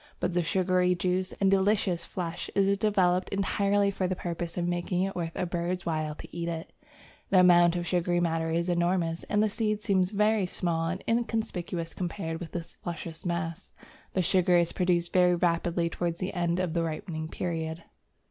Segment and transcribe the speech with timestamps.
[0.19, 5.03] But the sugary juice and delicious flesh is developed entirely for the purpose of making
[5.03, 6.73] it worth a bird's while to eat it.
[7.29, 11.93] The amount of sugary matter is enormous, and the seeds seem very small and inconspicuous
[11.93, 13.69] compared with this luscious mass.
[14.13, 17.83] The sugar is produced very rapidly towards the end of the ripening period.